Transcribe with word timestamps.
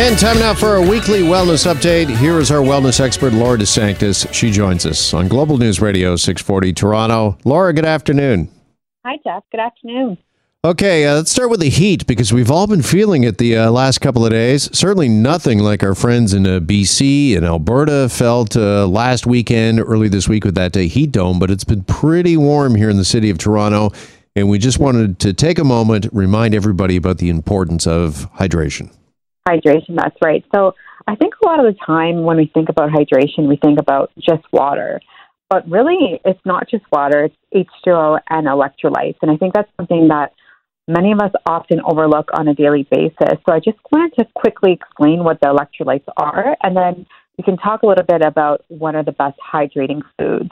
And 0.00 0.18
time 0.18 0.38
now 0.38 0.54
for 0.54 0.76
a 0.76 0.80
weekly 0.80 1.20
wellness 1.20 1.70
update. 1.70 2.08
Here 2.16 2.38
is 2.38 2.50
our 2.50 2.62
wellness 2.62 3.00
expert, 3.00 3.34
Laura 3.34 3.58
DeSanctis. 3.58 4.32
She 4.32 4.50
joins 4.50 4.86
us 4.86 5.12
on 5.12 5.28
Global 5.28 5.58
News 5.58 5.82
Radio 5.82 6.16
640 6.16 6.72
Toronto. 6.72 7.36
Laura, 7.44 7.74
good 7.74 7.84
afternoon. 7.84 8.48
Hi, 9.04 9.18
Jeff. 9.22 9.44
Good 9.50 9.60
afternoon. 9.60 10.16
Okay, 10.64 11.04
uh, 11.04 11.16
let's 11.16 11.30
start 11.30 11.50
with 11.50 11.60
the 11.60 11.68
heat 11.68 12.06
because 12.06 12.32
we've 12.32 12.50
all 12.50 12.66
been 12.66 12.80
feeling 12.80 13.24
it 13.24 13.36
the 13.36 13.58
uh, 13.58 13.70
last 13.70 14.00
couple 14.00 14.24
of 14.24 14.30
days. 14.30 14.74
Certainly 14.76 15.10
nothing 15.10 15.58
like 15.58 15.82
our 15.82 15.94
friends 15.94 16.32
in 16.32 16.46
uh, 16.46 16.60
BC 16.60 17.36
and 17.36 17.44
Alberta 17.44 18.08
felt 18.08 18.56
uh, 18.56 18.86
last 18.86 19.26
weekend, 19.26 19.80
early 19.80 20.08
this 20.08 20.26
week 20.26 20.46
with 20.46 20.54
that 20.54 20.74
uh, 20.78 20.80
heat 20.80 21.12
dome, 21.12 21.38
but 21.38 21.50
it's 21.50 21.64
been 21.64 21.84
pretty 21.84 22.38
warm 22.38 22.74
here 22.74 22.88
in 22.88 22.96
the 22.96 23.04
city 23.04 23.28
of 23.28 23.36
Toronto. 23.36 23.90
And 24.34 24.48
we 24.48 24.56
just 24.58 24.78
wanted 24.78 25.18
to 25.18 25.34
take 25.34 25.58
a 25.58 25.64
moment, 25.64 26.06
remind 26.10 26.54
everybody 26.54 26.96
about 26.96 27.18
the 27.18 27.28
importance 27.28 27.86
of 27.86 28.30
hydration. 28.36 28.90
Hydration, 29.50 29.96
that's 29.96 30.16
right. 30.22 30.44
So 30.54 30.74
I 31.06 31.16
think 31.16 31.34
a 31.42 31.48
lot 31.48 31.58
of 31.58 31.66
the 31.66 31.78
time 31.84 32.22
when 32.22 32.36
we 32.36 32.50
think 32.52 32.68
about 32.68 32.90
hydration, 32.90 33.48
we 33.48 33.56
think 33.56 33.80
about 33.80 34.12
just 34.18 34.44
water. 34.52 35.00
But 35.48 35.68
really, 35.68 36.20
it's 36.24 36.40
not 36.44 36.70
just 36.70 36.84
water, 36.92 37.24
it's 37.24 37.66
H2O 37.84 38.20
and 38.30 38.46
electrolytes. 38.46 39.16
And 39.22 39.30
I 39.30 39.36
think 39.36 39.54
that's 39.54 39.70
something 39.76 40.08
that 40.08 40.32
many 40.86 41.10
of 41.10 41.18
us 41.18 41.32
often 41.46 41.80
overlook 41.84 42.28
on 42.34 42.46
a 42.48 42.54
daily 42.54 42.86
basis. 42.90 43.38
So 43.46 43.52
I 43.52 43.58
just 43.58 43.78
wanted 43.90 44.14
to 44.20 44.26
quickly 44.34 44.72
explain 44.72 45.24
what 45.24 45.40
the 45.40 45.48
electrolytes 45.48 46.06
are, 46.16 46.56
and 46.62 46.76
then 46.76 47.06
we 47.36 47.44
can 47.44 47.56
talk 47.56 47.82
a 47.82 47.86
little 47.86 48.04
bit 48.04 48.22
about 48.22 48.64
what 48.68 48.94
are 48.94 49.02
the 49.02 49.12
best 49.12 49.38
hydrating 49.52 50.02
foods. 50.18 50.50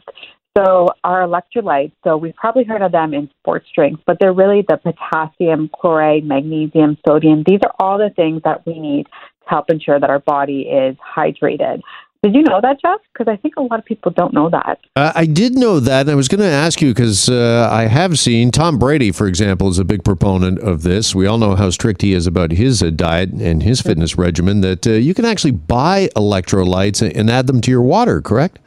So 0.58 0.88
our 1.04 1.20
electrolytes, 1.20 1.92
so 2.02 2.16
we've 2.16 2.34
probably 2.34 2.64
heard 2.64 2.82
of 2.82 2.90
them 2.90 3.14
in 3.14 3.30
sports 3.40 3.66
drinks, 3.72 4.02
but 4.06 4.16
they're 4.18 4.32
really 4.32 4.64
the 4.66 4.76
potassium, 4.76 5.70
chloride, 5.72 6.24
magnesium, 6.24 6.98
sodium. 7.06 7.44
These 7.46 7.60
are 7.64 7.72
all 7.78 7.96
the 7.96 8.10
things 8.16 8.42
that 8.44 8.66
we 8.66 8.80
need 8.80 9.04
to 9.04 9.48
help 9.48 9.70
ensure 9.70 10.00
that 10.00 10.10
our 10.10 10.18
body 10.18 10.62
is 10.62 10.96
hydrated. 11.16 11.82
Did 12.24 12.34
you 12.34 12.42
know 12.42 12.60
that, 12.60 12.80
Jeff? 12.82 12.98
Because 13.12 13.30
I 13.32 13.36
think 13.36 13.54
a 13.56 13.62
lot 13.62 13.78
of 13.78 13.84
people 13.84 14.10
don't 14.10 14.34
know 14.34 14.50
that. 14.50 14.80
Uh, 14.96 15.12
I 15.14 15.26
did 15.26 15.54
know 15.54 15.78
that, 15.78 16.00
and 16.00 16.10
I 16.10 16.16
was 16.16 16.26
going 16.26 16.40
to 16.40 16.46
ask 16.46 16.82
you 16.82 16.88
because 16.88 17.28
uh, 17.28 17.68
I 17.70 17.82
have 17.84 18.18
seen 18.18 18.50
Tom 18.50 18.76
Brady, 18.76 19.12
for 19.12 19.28
example, 19.28 19.68
is 19.68 19.78
a 19.78 19.84
big 19.84 20.02
proponent 20.02 20.58
of 20.58 20.82
this. 20.82 21.14
We 21.14 21.28
all 21.28 21.38
know 21.38 21.54
how 21.54 21.70
strict 21.70 22.02
he 22.02 22.14
is 22.14 22.26
about 22.26 22.50
his 22.50 22.82
uh, 22.82 22.90
diet 22.90 23.30
and 23.30 23.62
his 23.62 23.80
fitness 23.80 24.18
regimen. 24.18 24.62
That 24.62 24.84
uh, 24.88 24.94
you 24.94 25.14
can 25.14 25.24
actually 25.24 25.52
buy 25.52 26.08
electrolytes 26.16 27.08
and 27.08 27.30
add 27.30 27.46
them 27.46 27.60
to 27.60 27.70
your 27.70 27.82
water, 27.82 28.20
correct? 28.20 28.58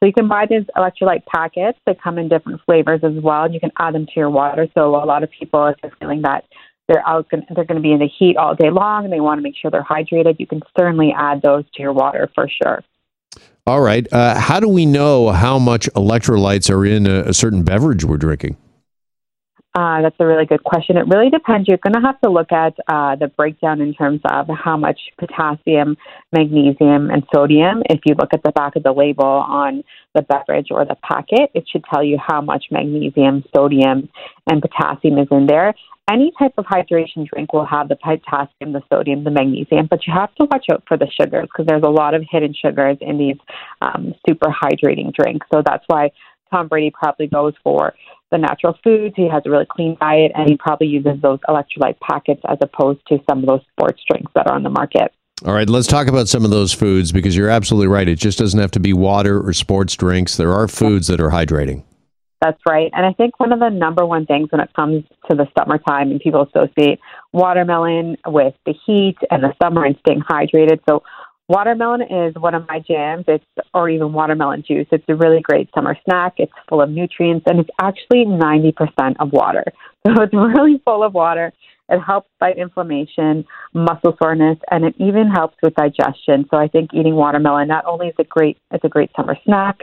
So 0.00 0.06
you 0.06 0.12
can 0.12 0.28
buy 0.28 0.46
these 0.48 0.64
electrolyte 0.76 1.26
packets. 1.26 1.78
They 1.84 1.94
come 1.94 2.18
in 2.18 2.28
different 2.28 2.60
flavors 2.64 3.00
as 3.02 3.20
well, 3.20 3.44
and 3.44 3.54
you 3.54 3.58
can 3.58 3.72
add 3.78 3.94
them 3.94 4.06
to 4.06 4.12
your 4.14 4.30
water. 4.30 4.68
So 4.74 4.94
a 4.94 5.04
lot 5.04 5.24
of 5.24 5.30
people, 5.30 5.66
if 5.66 5.76
they're 5.82 5.92
feeling 5.98 6.22
that 6.22 6.44
they're 6.86 7.06
out, 7.06 7.26
they're 7.30 7.64
going 7.64 7.76
to 7.76 7.80
be 7.80 7.92
in 7.92 7.98
the 7.98 8.08
heat 8.08 8.36
all 8.36 8.54
day 8.54 8.70
long, 8.70 9.04
and 9.04 9.12
they 9.12 9.20
want 9.20 9.38
to 9.38 9.42
make 9.42 9.56
sure 9.60 9.70
they're 9.70 9.82
hydrated, 9.82 10.38
you 10.38 10.46
can 10.46 10.62
certainly 10.78 11.12
add 11.16 11.42
those 11.42 11.64
to 11.74 11.82
your 11.82 11.92
water 11.92 12.30
for 12.34 12.48
sure. 12.48 12.82
All 13.66 13.80
right. 13.80 14.10
Uh, 14.12 14.38
how 14.38 14.60
do 14.60 14.68
we 14.68 14.86
know 14.86 15.30
how 15.30 15.58
much 15.58 15.90
electrolytes 15.94 16.72
are 16.72 16.86
in 16.86 17.06
a, 17.06 17.24
a 17.24 17.34
certain 17.34 17.64
beverage 17.64 18.04
we're 18.04 18.16
drinking? 18.16 18.56
Uh, 19.74 20.00
that's 20.02 20.16
a 20.18 20.26
really 20.26 20.46
good 20.46 20.64
question. 20.64 20.96
It 20.96 21.06
really 21.06 21.30
depends. 21.30 21.68
You're 21.68 21.78
going 21.78 21.92
to 21.92 22.00
have 22.00 22.20
to 22.22 22.30
look 22.30 22.50
at 22.52 22.74
uh, 22.88 23.16
the 23.16 23.28
breakdown 23.28 23.80
in 23.80 23.94
terms 23.94 24.20
of 24.24 24.48
how 24.48 24.76
much 24.76 24.98
potassium, 25.18 25.96
magnesium, 26.32 27.10
and 27.10 27.22
sodium. 27.32 27.82
If 27.88 28.00
you 28.06 28.14
look 28.14 28.32
at 28.32 28.42
the 28.42 28.50
back 28.52 28.76
of 28.76 28.82
the 28.82 28.92
label 28.92 29.24
on 29.24 29.84
the 30.14 30.22
beverage 30.22 30.68
or 30.70 30.84
the 30.84 30.96
packet, 31.08 31.50
it 31.54 31.64
should 31.70 31.84
tell 31.92 32.02
you 32.02 32.18
how 32.18 32.40
much 32.40 32.66
magnesium, 32.70 33.44
sodium, 33.54 34.08
and 34.50 34.62
potassium 34.62 35.18
is 35.18 35.28
in 35.30 35.46
there. 35.46 35.74
Any 36.10 36.32
type 36.38 36.54
of 36.56 36.64
hydration 36.64 37.28
drink 37.28 37.52
will 37.52 37.66
have 37.66 37.88
the 37.88 37.96
potassium, 37.96 38.72
the 38.72 38.82
sodium, 38.90 39.24
the 39.24 39.30
magnesium, 39.30 39.86
but 39.90 40.06
you 40.06 40.14
have 40.14 40.34
to 40.36 40.46
watch 40.50 40.64
out 40.72 40.82
for 40.88 40.96
the 40.96 41.06
sugars 41.20 41.46
because 41.52 41.66
there's 41.66 41.82
a 41.84 41.90
lot 41.90 42.14
of 42.14 42.24
hidden 42.28 42.54
sugars 42.54 42.96
in 43.02 43.18
these 43.18 43.36
um, 43.82 44.14
super 44.26 44.48
hydrating 44.50 45.12
drinks. 45.12 45.46
So 45.52 45.62
that's 45.64 45.84
why 45.86 46.10
Tom 46.50 46.68
Brady 46.68 46.90
probably 46.90 47.26
goes 47.26 47.52
for 47.62 47.94
the 48.30 48.38
natural 48.38 48.76
foods. 48.84 49.14
He 49.16 49.28
has 49.28 49.42
a 49.46 49.50
really 49.50 49.66
clean 49.70 49.96
diet, 50.00 50.32
and 50.34 50.48
he 50.48 50.56
probably 50.56 50.88
uses 50.88 51.20
those 51.22 51.38
electrolyte 51.48 51.98
packets 52.00 52.42
as 52.48 52.58
opposed 52.60 53.00
to 53.08 53.18
some 53.28 53.40
of 53.40 53.46
those 53.46 53.62
sports 53.72 54.02
drinks 54.08 54.30
that 54.34 54.46
are 54.46 54.54
on 54.54 54.62
the 54.62 54.70
market. 54.70 55.12
All 55.44 55.54
right, 55.54 55.68
let's 55.68 55.86
talk 55.86 56.08
about 56.08 56.28
some 56.28 56.44
of 56.44 56.50
those 56.50 56.72
foods 56.72 57.12
because 57.12 57.36
you're 57.36 57.48
absolutely 57.48 57.86
right. 57.86 58.08
It 58.08 58.18
just 58.18 58.38
doesn't 58.38 58.58
have 58.58 58.72
to 58.72 58.80
be 58.80 58.92
water 58.92 59.40
or 59.40 59.52
sports 59.52 59.94
drinks. 59.94 60.36
There 60.36 60.52
are 60.52 60.66
foods 60.66 61.06
that 61.06 61.20
are 61.20 61.30
hydrating. 61.30 61.84
That's 62.40 62.60
right. 62.68 62.90
And 62.92 63.04
I 63.04 63.12
think 63.12 63.38
one 63.40 63.52
of 63.52 63.58
the 63.58 63.68
number 63.68 64.06
one 64.06 64.26
things 64.26 64.50
when 64.50 64.60
it 64.60 64.72
comes 64.74 65.04
to 65.28 65.36
the 65.36 65.46
summertime 65.58 66.10
and 66.10 66.20
people 66.20 66.42
associate 66.42 67.00
watermelon 67.32 68.16
with 68.26 68.54
the 68.64 68.74
heat 68.86 69.16
and 69.30 69.42
the 69.42 69.52
summer 69.60 69.84
and 69.84 69.96
staying 70.00 70.20
hydrated. 70.20 70.80
So 70.88 71.02
Watermelon 71.48 72.02
is 72.02 72.34
one 72.38 72.54
of 72.54 72.68
my 72.68 72.78
jams. 72.80 73.24
It's 73.26 73.44
or 73.72 73.88
even 73.88 74.12
watermelon 74.12 74.62
juice. 74.66 74.86
It's 74.92 75.04
a 75.08 75.14
really 75.14 75.40
great 75.40 75.70
summer 75.74 75.96
snack. 76.04 76.34
It's 76.36 76.52
full 76.68 76.82
of 76.82 76.90
nutrients 76.90 77.46
and 77.48 77.58
it's 77.58 77.70
actually 77.80 78.26
90% 78.26 79.16
of 79.18 79.32
water. 79.32 79.64
So 80.06 80.22
it's 80.22 80.32
really 80.32 80.80
full 80.86 81.02
of 81.02 81.12
water. 81.12 81.52
It 81.90 81.98
helps 82.00 82.30
fight 82.38 82.56
inflammation, 82.56 83.44
muscle 83.74 84.16
soreness, 84.22 84.56
and 84.70 84.84
it 84.84 84.94
even 84.98 85.28
helps 85.28 85.56
with 85.62 85.74
digestion. 85.74 86.46
So 86.50 86.56
I 86.56 86.68
think 86.68 86.94
eating 86.94 87.14
watermelon 87.14 87.68
not 87.68 87.84
only 87.84 88.06
is 88.06 88.14
a 88.18 88.24
great 88.24 88.56
it's 88.70 88.84
a 88.84 88.88
great 88.88 89.10
summer 89.16 89.36
snack. 89.44 89.80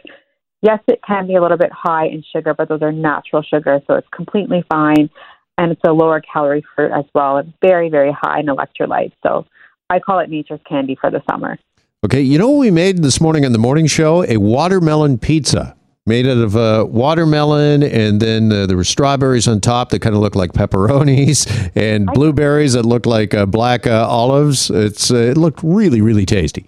Yes, 0.61 0.79
it 0.87 0.99
can 1.05 1.27
be 1.27 1.35
a 1.35 1.41
little 1.41 1.57
bit 1.57 1.69
high 1.71 2.07
in 2.07 2.23
sugar, 2.33 2.55
but 2.57 2.69
those 2.69 2.81
are 2.81 2.91
natural 2.91 3.43
sugars, 3.43 3.81
so 3.85 3.95
it's 3.95 4.07
completely 4.15 4.63
fine. 4.71 5.09
And 5.57 5.71
it's 5.71 5.81
a 5.85 5.91
lower 5.91 6.21
calorie 6.21 6.65
fruit 6.75 6.91
as 6.97 7.05
well. 7.13 7.37
It's 7.37 7.49
very, 7.61 7.89
very 7.89 8.15
high 8.19 8.39
in 8.39 8.47
electrolytes. 8.47 9.13
So 9.21 9.45
I 9.89 9.99
call 9.99 10.19
it 10.19 10.29
nature's 10.29 10.61
candy 10.67 10.97
for 10.99 11.11
the 11.11 11.21
summer. 11.29 11.59
Okay, 12.03 12.21
you 12.21 12.37
know 12.37 12.49
what 12.49 12.59
we 12.59 12.71
made 12.71 13.03
this 13.03 13.19
morning 13.19 13.45
on 13.45 13.51
the 13.51 13.57
morning 13.57 13.87
show? 13.87 14.23
A 14.25 14.37
watermelon 14.37 15.17
pizza 15.17 15.75
made 16.05 16.27
out 16.27 16.37
of 16.37 16.55
uh, 16.55 16.85
watermelon, 16.87 17.83
and 17.83 18.21
then 18.21 18.51
uh, 18.51 18.65
there 18.67 18.77
were 18.77 18.83
strawberries 18.83 19.47
on 19.47 19.59
top 19.59 19.89
that 19.89 19.99
kind 19.99 20.15
of 20.15 20.21
looked 20.21 20.35
like 20.35 20.53
pepperonis, 20.53 21.71
and 21.75 22.07
blueberries 22.07 22.73
that 22.73 22.83
looked 22.83 23.05
like 23.05 23.33
uh, 23.33 23.45
black 23.45 23.87
uh, 23.87 24.07
olives. 24.07 24.69
It's 24.69 25.11
uh, 25.11 25.17
it 25.17 25.37
looked 25.37 25.61
really 25.63 26.01
really 26.01 26.25
tasty. 26.25 26.65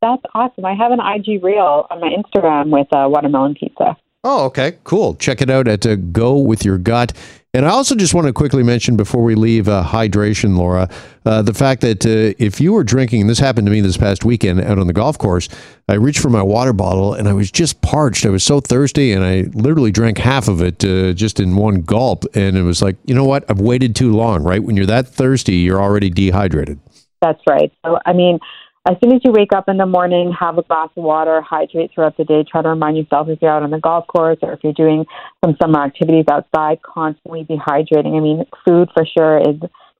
That's 0.00 0.22
awesome. 0.34 0.64
I 0.64 0.74
have 0.74 0.92
an 0.92 1.00
IG 1.00 1.42
reel 1.42 1.86
on 1.90 2.00
my 2.00 2.10
Instagram 2.10 2.70
with 2.70 2.86
uh, 2.92 3.08
watermelon 3.10 3.54
pizza. 3.54 3.96
Oh, 4.24 4.46
okay, 4.46 4.78
cool. 4.82 5.14
Check 5.14 5.40
it 5.40 5.48
out 5.48 5.68
at 5.68 5.86
uh, 5.86 5.94
Go 5.94 6.38
with 6.38 6.64
Your 6.64 6.76
Gut. 6.76 7.12
And 7.54 7.64
I 7.64 7.70
also 7.70 7.94
just 7.94 8.14
want 8.14 8.26
to 8.26 8.32
quickly 8.32 8.62
mention 8.62 8.96
before 8.96 9.22
we 9.22 9.34
leave 9.34 9.68
uh, 9.68 9.82
hydration, 9.82 10.58
Laura, 10.58 10.90
uh, 11.24 11.40
the 11.40 11.54
fact 11.54 11.80
that 11.82 12.04
uh, 12.04 12.34
if 12.38 12.60
you 12.60 12.72
were 12.72 12.84
drinking, 12.84 13.26
this 13.26 13.38
happened 13.38 13.66
to 13.68 13.70
me 13.70 13.80
this 13.80 13.96
past 13.96 14.24
weekend 14.24 14.60
out 14.60 14.78
on 14.78 14.88
the 14.88 14.92
golf 14.92 15.18
course, 15.18 15.48
I 15.88 15.94
reached 15.94 16.18
for 16.18 16.30
my 16.30 16.42
water 16.42 16.72
bottle 16.72 17.14
and 17.14 17.28
I 17.28 17.32
was 17.32 17.50
just 17.50 17.80
parched. 17.80 18.26
I 18.26 18.28
was 18.28 18.42
so 18.42 18.60
thirsty 18.60 19.12
and 19.12 19.24
I 19.24 19.42
literally 19.54 19.92
drank 19.92 20.18
half 20.18 20.48
of 20.48 20.60
it 20.62 20.84
uh, 20.84 21.12
just 21.12 21.38
in 21.40 21.56
one 21.56 21.82
gulp. 21.82 22.24
And 22.34 22.56
it 22.56 22.64
was 22.64 22.82
like, 22.82 22.96
you 23.06 23.14
know 23.14 23.24
what? 23.24 23.44
I've 23.48 23.60
waited 23.60 23.96
too 23.96 24.12
long, 24.12 24.42
right? 24.42 24.62
When 24.62 24.76
you're 24.76 24.86
that 24.86 25.06
thirsty, 25.06 25.56
you're 25.56 25.80
already 25.80 26.10
dehydrated. 26.10 26.80
That's 27.22 27.40
right. 27.46 27.72
So, 27.84 27.98
I 28.04 28.12
mean, 28.12 28.40
as 28.88 28.96
soon 29.02 29.12
as 29.12 29.20
you 29.22 29.32
wake 29.32 29.52
up 29.52 29.68
in 29.68 29.76
the 29.76 29.84
morning, 29.84 30.32
have 30.32 30.56
a 30.56 30.62
glass 30.62 30.88
of 30.96 31.04
water, 31.04 31.42
hydrate 31.42 31.90
throughout 31.94 32.16
the 32.16 32.24
day. 32.24 32.42
Try 32.50 32.62
to 32.62 32.70
remind 32.70 32.96
yourself 32.96 33.28
if 33.28 33.38
you're 33.42 33.50
out 33.50 33.62
on 33.62 33.70
the 33.70 33.78
golf 33.78 34.06
course 34.06 34.38
or 34.40 34.54
if 34.54 34.60
you're 34.64 34.72
doing 34.72 35.04
some 35.44 35.56
summer 35.60 35.84
activities 35.84 36.24
outside, 36.30 36.80
constantly 36.82 37.44
be 37.44 37.56
hydrating. 37.56 38.16
I 38.16 38.20
mean, 38.20 38.44
food 38.66 38.88
for 38.94 39.04
sure 39.04 39.40
is 39.40 39.56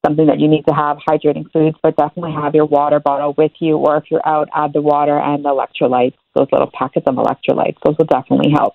something 0.07 0.27
that 0.27 0.41
you 0.41 0.49
need 0.49 0.65
to 0.69 0.75
have 0.75 0.97
hydrating 1.07 1.51
foods, 1.53 1.77
but 1.83 1.97
definitely 1.97 2.33
have 2.33 2.55
your 2.55 2.65
water 2.65 2.99
bottle 2.99 3.35
with 3.37 3.53
you. 3.59 3.77
Or 3.77 3.99
if 3.99 4.05
you're 4.11 4.27
out, 4.27 4.49
add 4.55 4.73
the 4.73 4.81
water 4.81 5.19
and 5.19 5.45
the 5.45 5.51
electrolytes, 5.51 6.15
those 6.35 6.49
little 6.51 6.71
packets 6.73 7.07
of 7.07 7.17
electrolytes. 7.17 7.77
Those 7.85 7.97
will 7.99 8.07
definitely 8.07 8.53
help. 8.53 8.75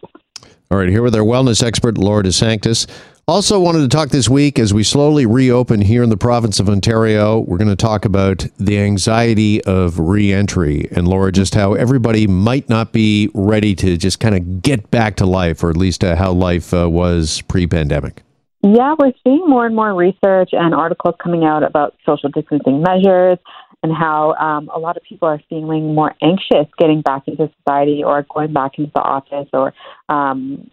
All 0.70 0.78
right, 0.78 0.90
here 0.90 1.02
with 1.02 1.16
our 1.16 1.22
wellness 1.22 1.64
expert, 1.64 1.98
Laura 1.98 2.24
DeSanctis. 2.24 2.88
Also, 3.26 3.58
wanted 3.58 3.80
to 3.80 3.88
talk 3.88 4.10
this 4.10 4.28
week 4.28 4.60
as 4.60 4.74
we 4.74 4.84
slowly 4.84 5.26
reopen 5.26 5.80
here 5.80 6.04
in 6.04 6.10
the 6.10 6.18
province 6.18 6.60
of 6.60 6.68
Ontario. 6.68 7.40
We're 7.40 7.58
going 7.58 7.70
to 7.70 7.76
talk 7.78 8.04
about 8.04 8.46
the 8.58 8.78
anxiety 8.78 9.64
of 9.64 9.98
reentry 9.98 10.90
and, 10.92 11.08
Laura, 11.08 11.32
just 11.32 11.56
how 11.56 11.74
everybody 11.74 12.28
might 12.28 12.68
not 12.68 12.92
be 12.92 13.30
ready 13.34 13.76
to 13.76 13.96
just 13.96 14.20
kind 14.20 14.36
of 14.36 14.62
get 14.62 14.92
back 14.92 15.16
to 15.18 15.26
life, 15.26 15.64
or 15.64 15.70
at 15.70 15.78
least 15.78 16.04
uh, 16.04 16.18
how 16.18 16.34
life 16.34 16.74
uh, 16.74 16.90
was 16.90 17.42
pre 17.44 17.66
pandemic. 17.66 18.24
Yeah, 18.62 18.94
we're 19.00 19.14
seeing 19.24 19.48
more 19.48 19.66
and 19.66 19.76
more 19.76 19.96
research 19.96 20.50
and 20.52 20.76
articles 20.76 21.16
coming 21.24 21.46
out 21.46 21.64
about 21.64 21.96
social 22.06 22.28
distancing 22.28 22.84
measures 22.84 23.38
and 23.84 23.94
how 23.96 24.34
um, 24.34 24.70
a 24.76 24.80
lot 24.80 24.98
of 24.98 25.04
people 25.04 25.30
are 25.30 25.40
feeling 25.50 25.96
more 25.96 26.14
anxious 26.22 26.70
getting 26.78 27.02
back 27.02 27.24
into 27.28 27.50
society 27.60 28.04
or 28.06 28.26
going 28.34 28.52
back 28.52 28.74
into 28.78 28.92
the 28.94 29.02
office 29.02 29.48
or 29.54 29.74
um, 30.10 30.70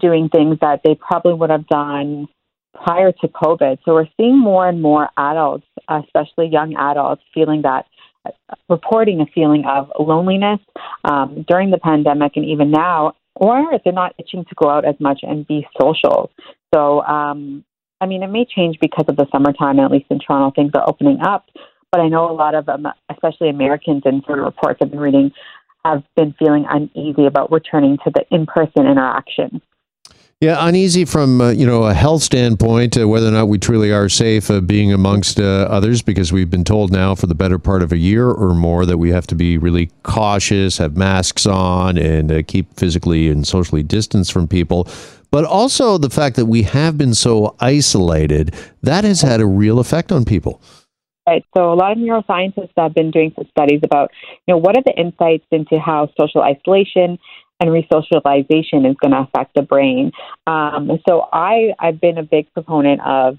doing 0.00 0.28
things 0.28 0.58
that 0.60 0.80
they 0.84 0.94
probably 0.94 1.34
would 1.34 1.50
have 1.50 1.66
done 1.66 2.26
prior 2.74 3.12
to 3.12 3.28
COVID. 3.28 3.78
So 3.84 3.94
we're 3.94 4.08
seeing 4.16 4.38
more 4.38 4.68
and 4.68 4.82
more 4.82 5.08
adults, 5.16 5.66
especially 5.88 6.48
young 6.48 6.74
adults, 6.76 7.22
feeling 7.32 7.62
that 7.62 7.86
reporting 8.68 9.20
a 9.20 9.26
feeling 9.26 9.64
of 9.66 9.90
loneliness 9.98 10.58
um, 11.04 11.44
during 11.46 11.70
the 11.70 11.78
pandemic 11.78 12.32
and 12.36 12.44
even 12.44 12.70
now, 12.70 13.14
or 13.36 13.78
they're 13.84 13.92
not 13.92 14.14
itching 14.18 14.44
to 14.44 14.54
go 14.56 14.70
out 14.70 14.84
as 14.84 14.94
much 14.98 15.20
and 15.22 15.46
be 15.46 15.66
social. 15.80 16.30
So, 16.74 17.02
um, 17.02 17.64
I 18.00 18.06
mean, 18.06 18.22
it 18.22 18.28
may 18.28 18.44
change 18.44 18.78
because 18.80 19.04
of 19.08 19.16
the 19.16 19.26
summertime, 19.30 19.78
at 19.78 19.90
least 19.90 20.06
in 20.10 20.18
Toronto, 20.18 20.52
things 20.54 20.72
are 20.74 20.88
opening 20.88 21.20
up. 21.22 21.46
but 21.94 22.00
I 22.00 22.08
know 22.08 22.28
a 22.28 22.34
lot 22.34 22.56
of, 22.56 22.68
um, 22.68 22.88
especially 23.08 23.50
Americans 23.50 24.02
in 24.04 24.20
sort 24.26 24.40
of 24.40 24.46
reports 24.46 24.80
I've 24.82 24.90
been 24.90 24.98
reading, 24.98 25.30
have 25.84 26.02
been 26.16 26.34
feeling 26.40 26.66
uneasy 26.68 27.26
about 27.26 27.52
returning 27.52 27.98
to 27.98 28.10
the 28.12 28.24
in-person 28.32 28.84
interaction. 28.84 29.62
Yeah, 30.44 30.58
uneasy 30.68 31.06
from 31.06 31.40
uh, 31.40 31.52
you 31.52 31.64
know 31.64 31.84
a 31.84 31.94
health 31.94 32.22
standpoint, 32.22 32.98
uh, 32.98 33.08
whether 33.08 33.28
or 33.28 33.30
not 33.30 33.48
we 33.48 33.56
truly 33.58 33.90
are 33.90 34.10
safe 34.10 34.50
uh, 34.50 34.60
being 34.60 34.92
amongst 34.92 35.40
uh, 35.40 35.66
others, 35.70 36.02
because 36.02 36.34
we've 36.34 36.50
been 36.50 36.64
told 36.64 36.92
now 36.92 37.14
for 37.14 37.26
the 37.26 37.34
better 37.34 37.58
part 37.58 37.82
of 37.82 37.92
a 37.92 37.96
year 37.96 38.30
or 38.30 38.52
more 38.52 38.84
that 38.84 38.98
we 38.98 39.08
have 39.08 39.26
to 39.28 39.34
be 39.34 39.56
really 39.56 39.90
cautious, 40.02 40.76
have 40.76 40.98
masks 40.98 41.46
on, 41.46 41.96
and 41.96 42.30
uh, 42.30 42.42
keep 42.46 42.70
physically 42.78 43.30
and 43.30 43.46
socially 43.46 43.82
distanced 43.82 44.34
from 44.34 44.46
people. 44.46 44.86
But 45.30 45.46
also 45.46 45.96
the 45.96 46.10
fact 46.10 46.36
that 46.36 46.44
we 46.44 46.64
have 46.64 46.98
been 46.98 47.14
so 47.14 47.56
isolated, 47.60 48.54
that 48.82 49.04
has 49.04 49.22
had 49.22 49.40
a 49.40 49.46
real 49.46 49.78
effect 49.78 50.12
on 50.12 50.26
people. 50.26 50.60
Right. 51.26 51.42
So 51.56 51.72
a 51.72 51.74
lot 51.74 51.92
of 51.92 51.96
neuroscientists 51.96 52.72
have 52.76 52.92
been 52.92 53.10
doing 53.10 53.32
some 53.34 53.46
studies 53.48 53.80
about, 53.82 54.10
you 54.46 54.52
know, 54.52 54.58
what 54.58 54.76
are 54.76 54.82
the 54.84 54.92
insights 54.92 55.46
into 55.50 55.78
how 55.78 56.10
social 56.20 56.42
isolation 56.42 57.18
and 57.64 57.70
resocialization 57.72 58.88
is 58.88 58.96
going 59.00 59.12
to 59.12 59.20
affect 59.20 59.54
the 59.54 59.62
brain. 59.62 60.12
Um, 60.46 60.90
so 61.08 61.26
I, 61.32 61.72
I've 61.78 62.00
been 62.00 62.18
a 62.18 62.22
big 62.22 62.52
proponent 62.52 63.00
of 63.04 63.38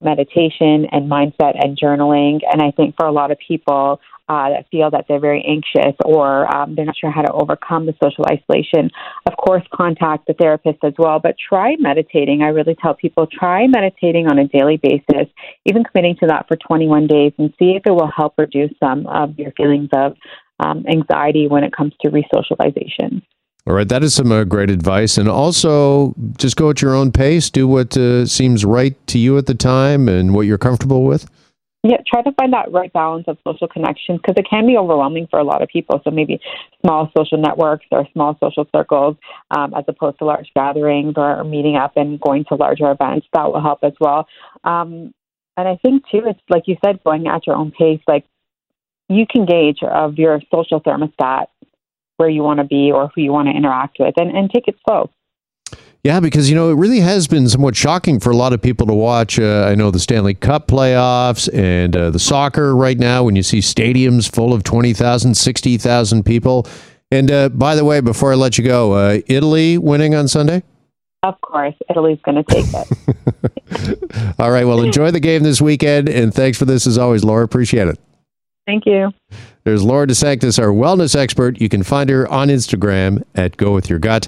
meditation 0.00 0.86
and 0.92 1.10
mindset 1.10 1.54
and 1.62 1.78
journaling. 1.78 2.40
And 2.50 2.62
I 2.62 2.70
think 2.70 2.94
for 2.96 3.06
a 3.06 3.12
lot 3.12 3.30
of 3.30 3.38
people 3.46 4.00
uh, 4.28 4.50
that 4.50 4.66
feel 4.70 4.90
that 4.90 5.06
they're 5.08 5.20
very 5.20 5.42
anxious 5.46 5.96
or 6.04 6.54
um, 6.54 6.74
they're 6.74 6.84
not 6.84 6.96
sure 6.96 7.10
how 7.10 7.22
to 7.22 7.32
overcome 7.32 7.86
the 7.86 7.94
social 8.02 8.24
isolation, 8.30 8.90
of 9.26 9.36
course, 9.36 9.62
contact 9.74 10.26
the 10.26 10.34
therapist 10.34 10.78
as 10.84 10.92
well. 10.98 11.18
But 11.18 11.36
try 11.38 11.76
meditating. 11.78 12.42
I 12.42 12.48
really 12.48 12.76
tell 12.80 12.94
people 12.94 13.26
try 13.26 13.66
meditating 13.66 14.28
on 14.28 14.38
a 14.38 14.46
daily 14.46 14.76
basis, 14.76 15.28
even 15.64 15.82
committing 15.82 16.16
to 16.20 16.26
that 16.26 16.46
for 16.46 16.56
21 16.56 17.06
days, 17.06 17.32
and 17.38 17.52
see 17.58 17.72
if 17.72 17.82
it 17.86 17.90
will 17.90 18.10
help 18.14 18.34
reduce 18.38 18.72
some 18.78 19.06
of 19.06 19.38
your 19.38 19.52
feelings 19.52 19.88
of 19.94 20.14
um, 20.60 20.84
anxiety 20.88 21.48
when 21.48 21.64
it 21.64 21.72
comes 21.74 21.94
to 22.02 22.10
resocialization. 22.10 23.22
All 23.68 23.74
right, 23.74 23.88
that 23.88 24.02
is 24.02 24.14
some 24.14 24.32
uh, 24.32 24.44
great 24.44 24.70
advice. 24.70 25.18
And 25.18 25.28
also, 25.28 26.14
just 26.38 26.56
go 26.56 26.70
at 26.70 26.80
your 26.80 26.94
own 26.94 27.12
pace, 27.12 27.50
do 27.50 27.68
what 27.68 27.94
uh, 27.98 28.24
seems 28.24 28.64
right 28.64 28.96
to 29.08 29.18
you 29.18 29.36
at 29.36 29.44
the 29.44 29.54
time 29.54 30.08
and 30.08 30.34
what 30.34 30.46
you're 30.46 30.56
comfortable 30.56 31.04
with. 31.04 31.28
Yeah, 31.82 31.98
try 32.10 32.22
to 32.22 32.32
find 32.32 32.50
that 32.54 32.72
right 32.72 32.90
balance 32.94 33.26
of 33.28 33.36
social 33.46 33.68
connection 33.68 34.16
because 34.16 34.36
it 34.38 34.46
can 34.48 34.66
be 34.66 34.78
overwhelming 34.78 35.26
for 35.30 35.38
a 35.38 35.44
lot 35.44 35.60
of 35.60 35.68
people. 35.68 36.00
So 36.02 36.10
maybe 36.10 36.40
small 36.80 37.12
social 37.14 37.36
networks 37.36 37.84
or 37.92 38.08
small 38.14 38.38
social 38.42 38.66
circles, 38.74 39.16
um, 39.50 39.74
as 39.74 39.84
opposed 39.86 40.18
to 40.20 40.24
large 40.24 40.50
gatherings 40.56 41.12
or 41.18 41.44
meeting 41.44 41.76
up 41.76 41.92
and 41.96 42.18
going 42.18 42.46
to 42.48 42.54
larger 42.54 42.90
events. 42.90 43.26
That 43.34 43.52
will 43.52 43.60
help 43.60 43.80
as 43.82 43.92
well. 44.00 44.26
Um, 44.64 45.12
and 45.58 45.68
I 45.68 45.76
think 45.84 46.04
too, 46.10 46.22
it's 46.24 46.40
like 46.48 46.62
you 46.68 46.78
said, 46.82 47.04
going 47.04 47.26
at 47.26 47.46
your 47.46 47.56
own 47.56 47.70
pace. 47.72 48.00
Like 48.08 48.24
you 49.10 49.26
can 49.30 49.44
gauge 49.44 49.80
of 49.82 50.16
your 50.16 50.40
social 50.50 50.80
thermostat 50.80 51.48
where 52.18 52.28
you 52.28 52.42
want 52.42 52.58
to 52.58 52.64
be 52.64 52.92
or 52.92 53.10
who 53.14 53.22
you 53.22 53.32
want 53.32 53.48
to 53.48 53.54
interact 53.56 53.96
with 53.98 54.14
and, 54.18 54.36
and 54.36 54.50
take 54.50 54.68
it 54.68 54.76
slow. 54.86 55.10
Yeah, 56.04 56.20
because 56.20 56.48
you 56.48 56.54
know 56.54 56.70
it 56.70 56.76
really 56.76 57.00
has 57.00 57.26
been 57.26 57.48
somewhat 57.48 57.74
shocking 57.74 58.20
for 58.20 58.30
a 58.30 58.36
lot 58.36 58.52
of 58.52 58.62
people 58.62 58.86
to 58.86 58.94
watch. 58.94 59.38
Uh, 59.38 59.66
I 59.68 59.74
know 59.74 59.90
the 59.90 59.98
Stanley 59.98 60.34
Cup 60.34 60.68
playoffs 60.68 61.52
and 61.52 61.96
uh, 61.96 62.10
the 62.10 62.20
soccer 62.20 62.74
right 62.74 62.96
now 62.96 63.24
when 63.24 63.34
you 63.34 63.42
see 63.42 63.58
stadiums 63.58 64.32
full 64.32 64.52
of 64.52 64.62
20,000, 64.62 65.34
60,000 65.34 66.24
people. 66.24 66.66
And 67.10 67.30
uh, 67.30 67.48
by 67.48 67.74
the 67.74 67.84
way, 67.84 68.00
before 68.00 68.32
I 68.32 68.36
let 68.36 68.58
you 68.58 68.64
go, 68.64 68.92
uh, 68.92 69.20
Italy 69.26 69.76
winning 69.76 70.14
on 70.14 70.28
Sunday? 70.28 70.62
Of 71.24 71.40
course, 71.40 71.74
Italy's 71.90 72.20
going 72.24 72.42
to 72.42 72.44
take 72.44 72.66
it. 72.68 74.34
All 74.38 74.52
right, 74.52 74.64
well, 74.64 74.82
enjoy 74.82 75.10
the 75.10 75.20
game 75.20 75.42
this 75.42 75.60
weekend, 75.60 76.08
and 76.08 76.32
thanks 76.32 76.56
for 76.56 76.64
this 76.64 76.86
as 76.86 76.96
always, 76.96 77.24
Laura. 77.24 77.44
Appreciate 77.44 77.88
it. 77.88 77.98
Thank 78.66 78.86
you. 78.86 79.10
There's 79.68 79.84
Laura 79.84 80.06
DeSanctis, 80.06 80.58
our 80.58 80.70
wellness 80.70 81.14
expert. 81.14 81.60
You 81.60 81.68
can 81.68 81.82
find 81.82 82.08
her 82.08 82.26
on 82.28 82.48
Instagram 82.48 83.22
at 83.34 83.58
Go 83.58 83.74
With 83.74 83.90
Your 83.90 83.98
Gut. 83.98 84.26